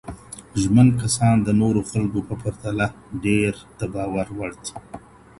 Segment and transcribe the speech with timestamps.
[0.61, 2.85] ژمن کسان د نورو خلګو په پرتله
[3.25, 4.73] ډېر د باور وړ دي.